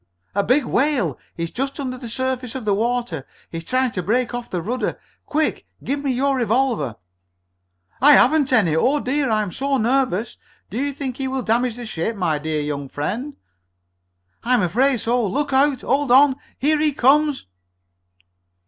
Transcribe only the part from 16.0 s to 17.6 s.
on! Here he comes!"